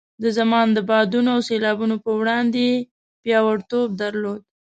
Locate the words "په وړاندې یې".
2.05-2.77